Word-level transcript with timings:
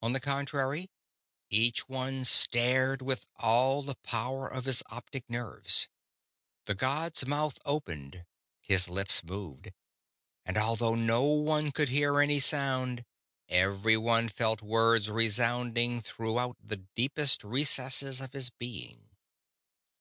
On 0.00 0.12
the 0.12 0.20
contrary, 0.20 0.92
each 1.50 1.88
one 1.88 2.24
stared 2.24 3.02
with 3.02 3.26
all 3.34 3.82
the 3.82 3.96
power 3.96 4.46
of 4.46 4.64
his 4.64 4.80
optic 4.90 5.28
nerves. 5.28 5.88
The 6.66 6.76
god's 6.76 7.26
mouth 7.26 7.58
opened, 7.64 8.26
his 8.60 8.88
lips 8.88 9.24
moved; 9.24 9.72
and, 10.44 10.56
although 10.56 10.94
no 10.94 11.24
one 11.24 11.72
could 11.72 11.88
hear 11.88 12.20
any 12.20 12.38
sound, 12.38 13.04
everyone 13.48 14.28
felt 14.28 14.62
words 14.62 15.10
resounding 15.10 16.00
throughout 16.00 16.58
the 16.62 16.86
deepest 16.94 17.42
recesses 17.42 18.20
of 18.20 18.34
his 18.34 18.50
being. 18.50 19.08